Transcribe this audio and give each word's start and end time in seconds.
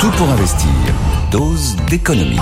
Tout 0.00 0.10
pour 0.12 0.30
investir. 0.30 0.68
Dose 1.32 1.74
d'économie. 1.90 2.38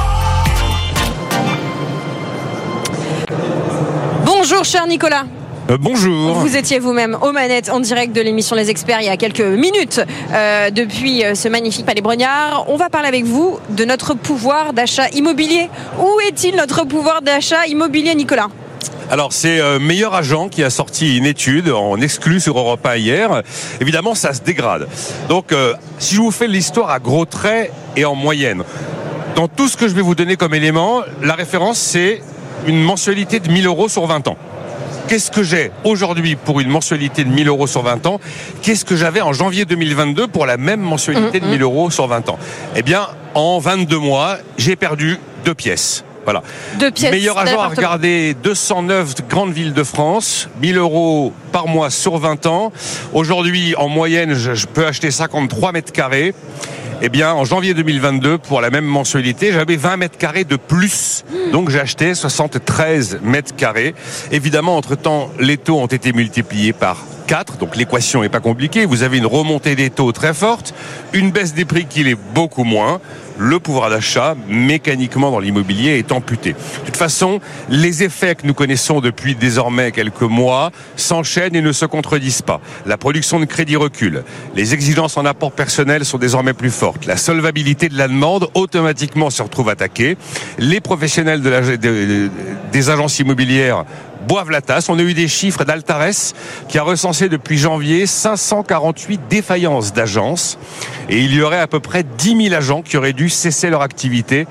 Bonjour 4.26 4.62
cher 4.62 4.86
Nicolas. 4.86 5.24
Euh, 5.70 5.78
bonjour. 5.80 6.34
Vous 6.34 6.54
étiez 6.54 6.78
vous-même 6.78 7.16
aux 7.22 7.32
manettes 7.32 7.70
en 7.70 7.80
direct 7.80 8.14
de 8.14 8.20
l'émission 8.20 8.56
Les 8.56 8.68
Experts 8.68 9.00
il 9.00 9.06
y 9.06 9.08
a 9.08 9.16
quelques 9.16 9.40
minutes 9.40 10.02
euh, 10.34 10.68
depuis 10.68 11.24
euh, 11.24 11.34
ce 11.34 11.48
magnifique 11.48 11.86
palais 11.86 12.02
Brognard. 12.02 12.66
On 12.68 12.76
va 12.76 12.90
parler 12.90 13.08
avec 13.08 13.24
vous 13.24 13.58
de 13.70 13.86
notre 13.86 14.12
pouvoir 14.12 14.74
d'achat 14.74 15.08
immobilier. 15.14 15.70
Où 15.98 16.20
est-il 16.28 16.56
notre 16.56 16.84
pouvoir 16.84 17.22
d'achat 17.22 17.66
immobilier 17.68 18.14
Nicolas? 18.14 18.48
Alors 19.10 19.32
c'est 19.32 19.60
euh, 19.60 19.78
Meilleur 19.78 20.14
Agent 20.14 20.48
qui 20.48 20.62
a 20.64 20.70
sorti 20.70 21.16
une 21.16 21.26
étude 21.26 21.70
en 21.70 22.00
exclu 22.00 22.40
sur 22.40 22.58
Europa 22.58 22.96
hier. 22.98 23.42
Évidemment, 23.80 24.14
ça 24.14 24.32
se 24.32 24.42
dégrade. 24.42 24.88
Donc, 25.28 25.52
euh, 25.52 25.74
si 25.98 26.16
je 26.16 26.20
vous 26.20 26.30
fais 26.30 26.48
l'histoire 26.48 26.90
à 26.90 26.98
gros 26.98 27.24
traits 27.24 27.72
et 27.96 28.04
en 28.04 28.14
moyenne, 28.14 28.64
dans 29.36 29.48
tout 29.48 29.68
ce 29.68 29.76
que 29.76 29.88
je 29.88 29.94
vais 29.94 30.02
vous 30.02 30.14
donner 30.14 30.36
comme 30.36 30.54
élément, 30.54 31.02
la 31.22 31.34
référence 31.34 31.78
c'est 31.78 32.22
une 32.66 32.82
mensualité 32.82 33.38
de 33.38 33.50
1000 33.50 33.66
euros 33.66 33.88
sur 33.88 34.06
20 34.06 34.28
ans. 34.28 34.36
Qu'est-ce 35.08 35.30
que 35.30 35.44
j'ai 35.44 35.70
aujourd'hui 35.84 36.34
pour 36.34 36.58
une 36.58 36.68
mensualité 36.68 37.22
de 37.22 37.28
1000 37.28 37.46
euros 37.46 37.68
sur 37.68 37.82
20 37.82 38.06
ans? 38.06 38.20
Qu'est-ce 38.62 38.84
que 38.84 38.96
j'avais 38.96 39.20
en 39.20 39.32
janvier 39.32 39.64
2022 39.64 40.26
pour 40.26 40.46
la 40.46 40.56
même 40.56 40.80
mensualité 40.80 41.38
de 41.38 41.46
1000 41.46 41.62
euros 41.62 41.90
sur 41.90 42.08
20 42.08 42.28
ans? 42.28 42.38
Eh 42.74 42.82
bien, 42.82 43.06
en 43.34 43.60
22 43.60 43.98
mois, 43.98 44.38
j'ai 44.58 44.74
perdu 44.74 45.20
deux 45.44 45.54
pièces. 45.54 46.02
Voilà. 46.26 46.42
Deux 46.80 46.90
pièces 46.90 47.12
Meilleur 47.12 47.38
agent 47.38 47.60
à 47.60 47.68
regarder 47.68 48.34
209 48.42 49.28
grandes 49.28 49.52
villes 49.52 49.72
de 49.72 49.84
France, 49.84 50.48
1000 50.60 50.76
euros 50.76 51.32
par 51.52 51.68
mois 51.68 51.88
sur 51.88 52.18
20 52.18 52.46
ans. 52.46 52.72
Aujourd'hui, 53.12 53.76
en 53.76 53.88
moyenne, 53.88 54.34
je, 54.34 54.54
je 54.54 54.66
peux 54.66 54.84
acheter 54.84 55.12
53 55.12 55.70
mètres 55.70 55.92
carrés. 55.92 56.34
Eh 57.00 57.10
bien, 57.10 57.32
en 57.32 57.44
janvier 57.44 57.74
2022, 57.74 58.38
pour 58.38 58.60
la 58.60 58.70
même 58.70 58.86
mensualité, 58.86 59.52
j'avais 59.52 59.76
20 59.76 59.98
mètres 59.98 60.18
carrés 60.18 60.44
de 60.44 60.56
plus. 60.56 61.24
Donc, 61.52 61.70
j'ai 61.70 61.78
acheté 61.78 62.12
73 62.12 63.20
mètres 63.22 63.54
carrés. 63.54 63.94
Évidemment, 64.32 64.76
entre-temps, 64.76 65.30
les 65.38 65.58
taux 65.58 65.78
ont 65.78 65.86
été 65.86 66.12
multipliés 66.12 66.72
par 66.72 67.04
4, 67.26 67.58
donc 67.58 67.76
l'équation 67.76 68.22
n'est 68.22 68.28
pas 68.28 68.40
compliquée. 68.40 68.86
Vous 68.86 69.02
avez 69.02 69.18
une 69.18 69.26
remontée 69.26 69.74
des 69.74 69.90
taux 69.90 70.12
très 70.12 70.32
forte, 70.32 70.74
une 71.12 71.30
baisse 71.30 71.54
des 71.54 71.64
prix 71.64 71.86
qui 71.86 72.04
l'est 72.04 72.16
beaucoup 72.34 72.64
moins. 72.64 73.00
Le 73.38 73.60
pouvoir 73.60 73.90
d'achat, 73.90 74.34
mécaniquement 74.48 75.30
dans 75.30 75.40
l'immobilier, 75.40 75.98
est 75.98 76.10
amputé. 76.10 76.52
De 76.52 76.86
toute 76.86 76.96
façon, 76.96 77.40
les 77.68 78.02
effets 78.02 78.34
que 78.34 78.46
nous 78.46 78.54
connaissons 78.54 79.02
depuis 79.02 79.34
désormais 79.34 79.92
quelques 79.92 80.22
mois 80.22 80.70
s'enchaînent 80.96 81.54
et 81.54 81.60
ne 81.60 81.72
se 81.72 81.84
contredisent 81.84 82.40
pas. 82.40 82.62
La 82.86 82.96
production 82.96 83.38
de 83.38 83.44
crédit 83.44 83.76
recule. 83.76 84.24
Les 84.54 84.72
exigences 84.72 85.18
en 85.18 85.26
apport 85.26 85.52
personnel 85.52 86.06
sont 86.06 86.16
désormais 86.16 86.54
plus 86.54 86.70
fortes. 86.70 87.04
La 87.04 87.18
solvabilité 87.18 87.90
de 87.90 87.98
la 87.98 88.08
demande 88.08 88.48
automatiquement 88.54 89.28
se 89.28 89.42
retrouve 89.42 89.68
attaquée. 89.68 90.16
Les 90.58 90.80
professionnels 90.80 91.42
des 92.72 92.90
agences 92.90 93.18
immobilières 93.18 93.84
boivent 94.28 94.50
la 94.50 94.60
tasse. 94.60 94.88
On 94.88 94.98
a 94.98 95.02
eu 95.02 95.14
des 95.14 95.28
chiffres 95.28 95.64
d'Altares 95.64 96.34
qui 96.68 96.78
a 96.78 96.82
recensé 96.82 97.28
depuis 97.28 97.58
janvier 97.58 98.06
548 98.06 99.20
défaillances 99.28 99.92
d'agences 99.92 100.58
et 101.08 101.20
il 101.20 101.34
y 101.34 101.42
aurait 101.42 101.60
à 101.60 101.66
peu 101.66 101.80
près 101.80 102.02
10 102.18 102.44
000 102.48 102.54
agents 102.54 102.82
qui 102.82 102.96
auraient 102.96 103.12
dû 103.12 103.28
cesser 103.28 103.70
leur 103.70 103.82
activité 103.82 104.46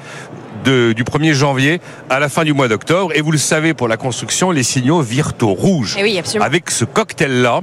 de- 0.64 0.94
du 0.94 1.04
1er 1.04 1.34
janvier 1.34 1.80
à 2.10 2.20
la 2.20 2.30
fin 2.30 2.44
du 2.44 2.54
mois 2.54 2.68
d'octobre. 2.68 3.12
Et 3.16 3.22
vous 3.22 3.32
le 3.32 3.38
savez, 3.38 3.74
pour 3.74 3.88
la 3.88 3.98
construction, 3.98 4.52
les 4.52 4.64
signaux 4.64 5.02
virent 5.02 5.34
au 5.42 5.54
rouge. 5.54 5.96
Eh 6.00 6.04
oui, 6.04 6.18
absolument. 6.18 6.46
Avec 6.46 6.72
ce 6.72 6.86
cocktail-là, 6.86 7.62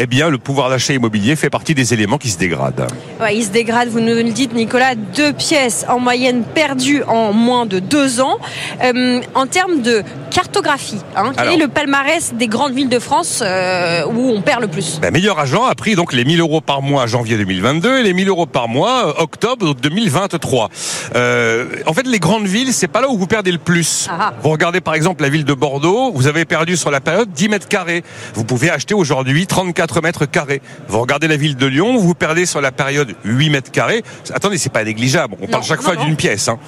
eh 0.00 0.06
bien, 0.06 0.30
le 0.30 0.38
pouvoir 0.38 0.70
d'achat 0.70 0.94
immobilier 0.94 1.34
fait 1.36 1.50
partie 1.50 1.74
des 1.74 1.92
éléments 1.92 2.18
qui 2.18 2.30
se 2.30 2.38
dégradent. 2.38 2.86
Ouais, 3.20 3.36
il 3.36 3.44
se 3.44 3.50
dégrade, 3.50 3.88
vous 3.88 3.98
nous 4.00 4.14
le 4.14 4.22
dites 4.30 4.54
Nicolas, 4.54 4.94
deux 4.94 5.32
pièces 5.32 5.84
en 5.88 5.98
moyenne 5.98 6.44
perdues 6.54 7.02
en 7.02 7.32
moins 7.32 7.66
de 7.66 7.80
deux 7.80 8.20
ans. 8.20 8.38
Euh, 8.84 9.20
en 9.34 9.46
termes 9.48 9.82
de 9.82 10.04
cartographie, 10.38 11.00
hein, 11.16 11.32
quel 11.34 11.40
Alors. 11.40 11.54
est 11.54 11.56
le 11.56 11.66
palmarès 11.66 12.32
des 12.32 12.46
grandes 12.46 12.72
villes 12.72 12.88
de 12.88 13.00
France 13.00 13.42
euh, 13.44 14.04
où 14.06 14.30
on 14.30 14.40
perd 14.40 14.60
le 14.60 14.68
plus 14.68 15.00
Ben, 15.00 15.12
meilleur 15.12 15.36
agent 15.36 15.64
a 15.64 15.74
pris 15.74 15.96
donc 15.96 16.12
les 16.12 16.24
1000 16.24 16.38
euros 16.38 16.60
par 16.60 16.80
mois 16.80 17.08
janvier 17.08 17.36
2022 17.36 17.98
et 17.98 18.02
les 18.04 18.12
1000 18.12 18.28
euros 18.28 18.46
par 18.46 18.68
mois 18.68 19.08
euh, 19.08 19.22
octobre 19.22 19.74
2023. 19.74 20.68
Euh, 21.16 21.66
en 21.86 21.92
fait, 21.92 22.06
les 22.06 22.20
grandes 22.20 22.46
villes, 22.46 22.72
c'est 22.72 22.86
pas 22.86 23.00
là 23.00 23.08
où 23.08 23.18
vous 23.18 23.26
perdez 23.26 23.50
le 23.50 23.58
plus. 23.58 24.06
Ah. 24.08 24.32
Vous 24.40 24.50
regardez 24.50 24.80
par 24.80 24.94
exemple 24.94 25.22
la 25.22 25.28
ville 25.28 25.44
de 25.44 25.54
Bordeaux, 25.54 26.12
vous 26.12 26.28
avez 26.28 26.44
perdu 26.44 26.76
sur 26.76 26.92
la 26.92 27.00
période 27.00 27.32
10 27.32 27.48
mètres 27.48 27.66
carrés. 27.66 28.04
Vous 28.34 28.44
pouvez 28.44 28.70
acheter 28.70 28.94
aujourd'hui 28.94 29.48
34 29.48 30.02
mètres 30.02 30.26
carrés. 30.26 30.62
Vous 30.86 31.00
regardez 31.00 31.26
la 31.26 31.36
ville 31.36 31.56
de 31.56 31.66
Lyon, 31.66 31.98
vous 31.98 32.14
perdez 32.14 32.46
sur 32.46 32.60
la 32.60 32.70
période 32.70 33.16
8 33.24 33.50
mètres 33.50 33.72
carrés. 33.72 34.04
Attendez, 34.32 34.58
c'est 34.58 34.72
pas 34.72 34.84
négligeable. 34.84 35.34
On 35.42 35.48
parle 35.48 35.64
chaque 35.64 35.82
non, 35.82 35.94
fois 35.94 35.96
d'une 35.96 36.14
pièce. 36.14 36.46
Hein. 36.46 36.60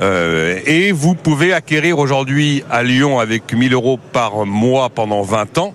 Euh, 0.00 0.58
et 0.64 0.92
vous 0.92 1.14
pouvez 1.14 1.52
acquérir 1.52 1.98
aujourd'hui 1.98 2.64
à 2.70 2.82
Lyon 2.82 3.18
avec 3.18 3.52
1000 3.52 3.74
euros 3.74 3.98
par 4.12 4.46
mois 4.46 4.88
pendant 4.88 5.22
20 5.22 5.58
ans 5.58 5.74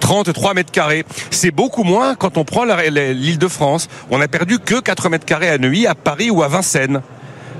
33 0.00 0.54
mètres 0.54 0.72
carrés. 0.72 1.04
C'est 1.30 1.52
beaucoup 1.52 1.84
moins 1.84 2.14
quand 2.16 2.36
on 2.36 2.44
prend 2.44 2.64
l'île 2.64 3.38
de 3.38 3.48
France. 3.48 3.88
On 4.10 4.20
a 4.20 4.28
perdu 4.28 4.58
que 4.58 4.80
4 4.80 5.08
mètres 5.08 5.24
carrés 5.24 5.48
à 5.48 5.58
Neuilly, 5.58 5.86
à 5.86 5.94
Paris 5.94 6.30
ou 6.30 6.42
à 6.42 6.48
Vincennes. 6.48 7.00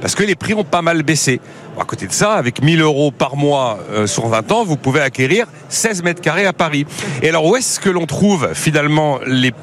Parce 0.03 0.17
que 0.17 0.25
les 0.25 0.34
prix 0.34 0.53
ont 0.53 0.65
pas 0.65 0.83
mal 0.83 1.05
baissé. 1.05 1.41
À 1.81 1.84
côté 1.84 2.09
de 2.09 2.12
ça, 2.12 2.33
avec 2.33 2.61
1000 2.61 2.83
euros 2.83 3.12
par 3.12 3.37
mois 3.37 3.79
euh, 3.93 4.09
sur 4.09 4.27
20 4.27 4.50
ans, 4.53 4.65
vous 4.65 4.77
pouvez 4.77 5.00
acquérir 5.00 5.47
16 5.69 6.03
mètres 6.03 6.21
carrés 6.21 6.44
à 6.44 6.53
Paris. 6.53 6.84
Et 7.23 7.29
alors, 7.29 7.47
où 7.47 7.56
est-ce 7.56 7.79
que 7.79 7.89
l'on 7.89 8.06
trouve 8.06 8.50
finalement 8.53 9.21
les, 9.25 9.55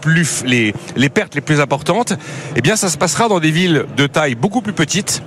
les 0.95 1.09
pertes 1.09 1.35
les 1.35 1.41
plus 1.41 1.59
importantes? 1.59 2.13
Eh 2.55 2.61
bien, 2.61 2.77
ça 2.77 2.87
se 2.87 2.97
passera 2.97 3.27
dans 3.27 3.41
des 3.41 3.51
villes 3.51 3.85
de 3.97 4.07
taille 4.07 4.35
beaucoup 4.35 4.61
plus 4.61 4.73
petite, 4.73 5.21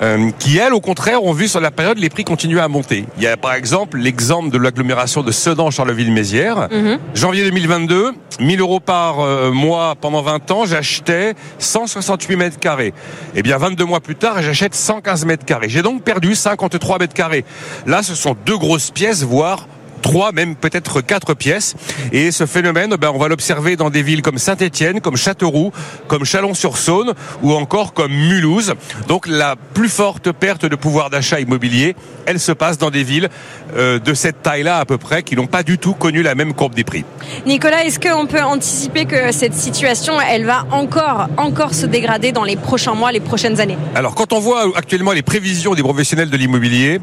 euh, 0.00 0.30
qui 0.38 0.56
elles, 0.58 0.72
au 0.72 0.80
contraire, 0.80 1.22
ont 1.24 1.32
vu 1.32 1.48
sur 1.48 1.60
la 1.60 1.70
période 1.70 1.98
les 1.98 2.08
prix 2.08 2.24
continuer 2.24 2.60
à 2.60 2.68
monter. 2.68 3.04
Il 3.16 3.22
y 3.22 3.26
a 3.26 3.36
par 3.36 3.54
exemple 3.54 3.98
l'exemple 3.98 4.50
de 4.50 4.58
l'agglomération 4.58 5.22
de 5.22 5.30
Sedan-Charleville-Mézières. 5.30 6.68
Janvier 7.14 7.44
2022, 7.44 8.12
1000 8.40 8.60
euros 8.60 8.80
par 8.80 9.20
euh, 9.20 9.50
mois 9.50 9.94
pendant 10.00 10.22
20 10.22 10.50
ans, 10.50 10.64
j'achetais 10.64 11.34
168 11.58 12.36
mètres 12.36 12.58
carrés. 12.58 12.94
Et 13.34 13.42
bien 13.42 13.58
22 13.58 13.84
mois 13.84 14.00
plus 14.00 14.16
tard, 14.16 14.40
j'achète 14.42 14.74
115 14.74 15.24
mètres 15.26 15.44
carrés. 15.44 15.68
J'ai 15.68 15.82
donc 15.82 16.02
perdu 16.02 16.34
53 16.34 16.98
mètres 16.98 17.14
carrés. 17.14 17.44
Là, 17.86 18.02
ce 18.02 18.14
sont 18.14 18.36
deux 18.46 18.56
grosses 18.56 18.90
pièces, 18.90 19.22
voire 19.22 19.66
trois, 20.00 20.32
même 20.32 20.56
peut-être 20.56 21.00
quatre 21.00 21.34
pièces. 21.34 21.74
Et 22.12 22.30
ce 22.30 22.46
phénomène, 22.46 22.94
ben, 22.96 23.10
on 23.14 23.18
va 23.18 23.28
l'observer 23.28 23.76
dans 23.76 23.90
des 23.90 24.02
villes 24.02 24.22
comme 24.22 24.38
Saint-Étienne, 24.38 25.00
comme 25.00 25.16
Châteauroux, 25.16 25.72
comme 26.08 26.24
Chalon-sur-Saône 26.24 27.14
ou 27.42 27.52
encore 27.52 27.92
comme 27.92 28.12
Mulhouse. 28.12 28.74
Donc 29.08 29.26
la 29.26 29.56
plus 29.74 29.88
forte 29.88 30.32
perte 30.32 30.64
de 30.64 30.76
pouvoir 30.76 31.10
d'achat 31.10 31.40
immobilier, 31.40 31.96
elle 32.26 32.40
se 32.40 32.52
passe 32.52 32.78
dans 32.78 32.90
des 32.90 33.02
villes 33.02 33.28
euh, 33.76 33.98
de 33.98 34.14
cette 34.14 34.42
taille-là 34.42 34.78
à 34.78 34.84
peu 34.84 34.98
près, 34.98 35.22
qui 35.22 35.36
n'ont 35.36 35.46
pas 35.46 35.62
du 35.62 35.78
tout 35.78 35.94
connu 35.94 36.22
la 36.22 36.34
même 36.34 36.54
courbe 36.54 36.74
des 36.74 36.84
prix. 36.84 37.04
Nicolas, 37.46 37.84
est-ce 37.84 37.98
qu'on 37.98 38.26
peut 38.26 38.42
anticiper 38.42 39.04
que 39.04 39.32
cette 39.32 39.54
situation, 39.54 40.20
elle 40.20 40.44
va 40.44 40.66
encore, 40.70 41.28
encore 41.36 41.74
se 41.74 41.86
dégrader 41.86 42.32
dans 42.32 42.44
les 42.44 42.56
prochains 42.56 42.94
mois, 42.94 43.12
les 43.12 43.20
prochaines 43.20 43.60
années? 43.60 43.78
Alors 43.94 44.14
quand 44.14 44.32
on 44.32 44.40
voit 44.40 44.64
actuellement 44.76 45.12
les 45.12 45.22
prévisions 45.22 45.74
des 45.74 45.82
professionnels 45.82 46.30
de 46.30 46.36
l'immobilier, 46.36 47.00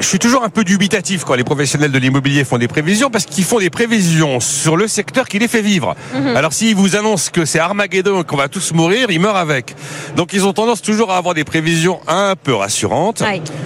je 0.00 0.06
suis 0.06 0.18
toujours 0.18 0.44
un 0.44 0.48
peu 0.48 0.64
dubitatif 0.64 1.24
quand 1.24 1.34
les 1.34 1.44
professionnels 1.44 1.90
de 1.90 1.98
l'immobilier 1.98 2.44
font 2.44 2.58
des 2.58 2.68
prévisions 2.68 3.10
parce 3.10 3.26
qu'ils 3.26 3.44
font 3.44 3.58
des 3.58 3.70
prévisions 3.70 4.40
sur 4.40 4.76
le 4.76 4.88
secteur 4.88 5.28
qui 5.28 5.38
les 5.38 5.48
fait 5.48 5.62
vivre. 5.62 5.96
Alors 6.36 6.52
s'ils 6.52 6.74
vous 6.74 6.96
annoncent 6.96 7.30
que 7.32 7.44
c'est 7.44 7.58
Armageddon 7.58 8.22
et 8.22 8.24
qu'on 8.24 8.36
va 8.36 8.48
tous 8.48 8.72
mourir, 8.72 9.10
ils 9.10 9.20
meurent 9.20 9.36
avec. 9.36 9.74
Donc 10.16 10.32
ils 10.32 10.46
ont 10.46 10.52
tendance 10.52 10.82
toujours 10.82 11.10
à 11.10 11.16
avoir 11.16 11.34
des 11.34 11.44
prévisions 11.44 12.00
un 12.06 12.34
peu 12.36 12.54
rassurantes. 12.54 13.22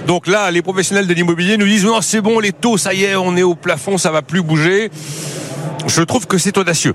Donc 0.07 0.27
là, 0.27 0.51
les 0.51 0.63
professionnels 0.63 1.07
de 1.07 1.15
l'immobilier 1.15 1.57
nous 1.57 1.67
disent 1.67 1.85
non, 1.85 2.01
c'est 2.01 2.21
bon, 2.21 2.39
les 2.41 2.53
taux, 2.53 2.79
ça 2.79 2.95
y 2.95 3.05
est, 3.05 3.15
on 3.17 3.37
est 3.37 3.43
au 3.43 3.55
plafond, 3.55 3.99
ça 3.99 4.11
va 4.11 4.23
plus 4.23 4.43
bouger. 4.43 4.91
Je 5.87 6.03
trouve 6.03 6.27
que 6.27 6.39
c'est 6.39 6.57
audacieux. 6.59 6.95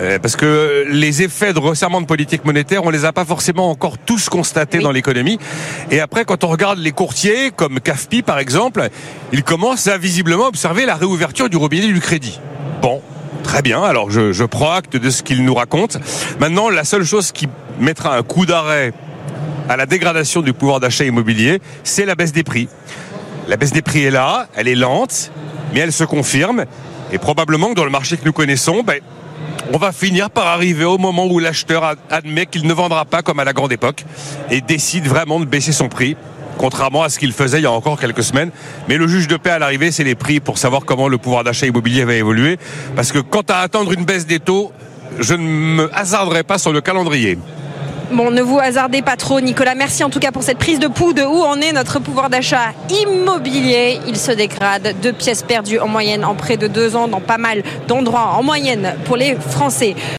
Euh, 0.00 0.18
Parce 0.18 0.36
que 0.36 0.84
les 0.88 1.22
effets 1.22 1.52
de 1.52 1.58
resserrement 1.58 2.00
de 2.00 2.06
politique 2.06 2.44
monétaire, 2.44 2.84
on 2.84 2.90
les 2.90 3.04
a 3.04 3.12
pas 3.12 3.24
forcément 3.24 3.70
encore 3.70 3.98
tous 3.98 4.28
constatés 4.28 4.78
Oui. 4.78 4.84
dans 4.84 4.92
l'économie. 4.92 5.38
Et 5.90 6.00
après, 6.00 6.24
quand 6.24 6.44
on 6.44 6.48
regarde 6.48 6.78
les 6.78 6.92
courtiers, 6.92 7.50
comme 7.50 7.80
CAFPI 7.80 8.22
par 8.22 8.38
exemple, 8.38 8.88
ils 9.32 9.42
commencent 9.42 9.88
à 9.88 9.98
visiblement 9.98 10.46
observer 10.46 10.86
la 10.86 10.94
réouverture 10.94 11.48
du 11.50 11.56
robinet 11.56 11.88
du 11.88 12.00
crédit. 12.00 12.38
Bon, 12.82 13.02
Très 13.44 13.62
bien, 13.62 13.82
alors 13.82 14.10
je, 14.10 14.32
je 14.32 14.44
prends 14.44 14.72
acte 14.72 14.96
de 14.96 15.08
ce 15.10 15.22
qu'il 15.22 15.42
nous 15.44 15.54
raconte. 15.54 15.96
Maintenant, 16.38 16.68
la 16.68 16.84
seule 16.84 17.04
chose 17.04 17.32
qui 17.32 17.48
mettra 17.78 18.16
un 18.16 18.22
coup 18.22 18.44
d'arrêt 18.44 18.92
à 19.70 19.76
la 19.76 19.86
dégradation 19.86 20.42
du 20.42 20.52
pouvoir 20.52 20.80
d'achat 20.80 21.04
immobilier, 21.04 21.60
c'est 21.82 22.04
la 22.04 22.14
baisse 22.14 22.32
des 22.32 22.42
prix. 22.42 22.68
La 23.46 23.56
baisse 23.56 23.72
des 23.72 23.80
prix 23.80 24.04
est 24.04 24.10
là, 24.10 24.48
elle 24.54 24.68
est 24.68 24.74
lente, 24.74 25.30
mais 25.72 25.80
elle 25.80 25.92
se 25.92 26.04
confirme. 26.04 26.64
Et 27.12 27.18
probablement 27.18 27.68
que 27.70 27.74
dans 27.74 27.84
le 27.84 27.90
marché 27.90 28.16
que 28.18 28.24
nous 28.26 28.32
connaissons, 28.32 28.82
ben, 28.82 29.00
on 29.72 29.78
va 29.78 29.92
finir 29.92 30.30
par 30.30 30.46
arriver 30.46 30.84
au 30.84 30.98
moment 30.98 31.26
où 31.26 31.38
l'acheteur 31.38 31.96
admet 32.10 32.46
qu'il 32.46 32.66
ne 32.66 32.72
vendra 32.72 33.04
pas 33.04 33.22
comme 33.22 33.40
à 33.40 33.44
la 33.44 33.52
grande 33.52 33.72
époque 33.72 34.04
et 34.50 34.60
décide 34.60 35.06
vraiment 35.06 35.40
de 35.40 35.44
baisser 35.44 35.72
son 35.72 35.88
prix 35.88 36.16
contrairement 36.58 37.04
à 37.04 37.08
ce 37.08 37.18
qu'il 37.18 37.32
faisait 37.32 37.60
il 37.60 37.62
y 37.62 37.66
a 37.66 37.70
encore 37.70 37.98
quelques 37.98 38.24
semaines. 38.24 38.50
Mais 38.88 38.96
le 38.96 39.06
juge 39.06 39.28
de 39.28 39.36
paix 39.36 39.50
à 39.50 39.58
l'arrivée, 39.58 39.92
c'est 39.92 40.04
les 40.04 40.16
prix 40.16 40.40
pour 40.40 40.58
savoir 40.58 40.84
comment 40.84 41.08
le 41.08 41.16
pouvoir 41.16 41.44
d'achat 41.44 41.66
immobilier 41.66 42.04
va 42.04 42.14
évoluer. 42.14 42.58
Parce 42.96 43.12
que 43.12 43.20
quant 43.20 43.44
à 43.48 43.58
attendre 43.58 43.92
une 43.92 44.04
baisse 44.04 44.26
des 44.26 44.40
taux, 44.40 44.72
je 45.18 45.34
ne 45.34 45.42
me 45.42 45.96
hasarderai 45.96 46.42
pas 46.42 46.58
sur 46.58 46.72
le 46.72 46.80
calendrier. 46.80 47.38
Bon, 48.10 48.30
ne 48.30 48.40
vous 48.40 48.58
hasardez 48.58 49.02
pas 49.02 49.16
trop, 49.16 49.38
Nicolas. 49.42 49.74
Merci 49.74 50.02
en 50.02 50.08
tout 50.08 50.18
cas 50.18 50.32
pour 50.32 50.42
cette 50.42 50.56
prise 50.56 50.78
de 50.78 50.88
pouls 50.88 51.12
de 51.12 51.22
où 51.22 51.42
en 51.42 51.60
est 51.60 51.72
notre 51.72 51.98
pouvoir 51.98 52.30
d'achat 52.30 52.72
immobilier. 52.88 54.00
Il 54.06 54.16
se 54.16 54.32
dégrade. 54.32 54.94
Deux 55.02 55.12
pièces 55.12 55.42
perdues 55.42 55.78
en 55.78 55.88
moyenne 55.88 56.24
en 56.24 56.34
près 56.34 56.56
de 56.56 56.68
deux 56.68 56.96
ans 56.96 57.06
dans 57.06 57.20
pas 57.20 57.36
mal 57.36 57.62
d'endroits 57.86 58.32
en 58.38 58.42
moyenne 58.42 58.94
pour 59.04 59.16
les 59.16 59.34
Français. 59.34 59.94